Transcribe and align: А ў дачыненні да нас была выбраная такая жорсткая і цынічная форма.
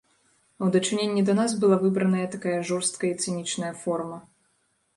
А 0.61 0.61
ў 0.67 0.75
дачыненні 0.75 1.21
да 1.27 1.35
нас 1.41 1.51
была 1.65 1.77
выбраная 1.85 2.25
такая 2.37 2.55
жорсткая 2.73 3.13
і 3.13 3.21
цынічная 3.27 3.73
форма. 3.83 4.19